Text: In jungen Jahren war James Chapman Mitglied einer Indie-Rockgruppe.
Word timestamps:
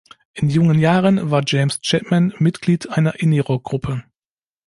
In 0.33 0.49
jungen 0.49 0.79
Jahren 0.79 1.29
war 1.29 1.43
James 1.45 1.79
Chapman 1.79 2.33
Mitglied 2.39 2.89
einer 2.89 3.19
Indie-Rockgruppe. 3.19 4.03